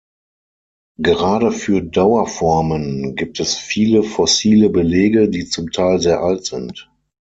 [0.97, 6.89] Gerade für Dauerformen gibt es viele fossile Belege, die zum Teil sehr alt sind.